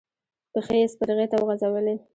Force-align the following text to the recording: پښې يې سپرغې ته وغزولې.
پښې 0.53 0.75
يې 0.81 0.87
سپرغې 0.93 1.25
ته 1.31 1.35
وغزولې. 1.39 1.95